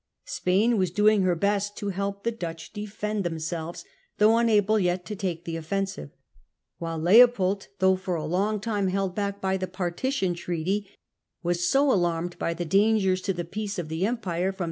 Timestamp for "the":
2.23-2.31, 5.45-5.55, 9.57-9.67, 12.55-12.65, 13.31-13.45, 13.89-14.07, 14.39-14.41